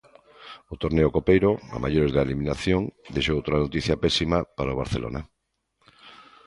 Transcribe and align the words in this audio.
O 0.73 0.75
torneo 0.83 1.13
copeiro, 1.15 1.51
a 1.75 1.77
maiores 1.83 2.13
da 2.13 2.23
eliminación, 2.27 2.81
deixou 3.13 3.35
outra 3.37 3.61
noticia 3.63 3.99
pésima 4.03 4.37
para 4.57 4.73
o 4.73 4.79
Barcelona. 4.81 5.21